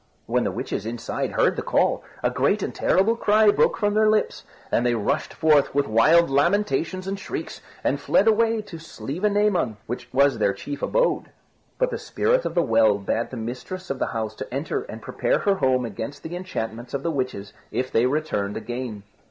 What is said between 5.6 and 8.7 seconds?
with wild lamentations and shrieks, and fled away